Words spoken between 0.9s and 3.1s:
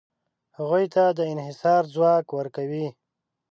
ته د انحصار ځواک ورکوي.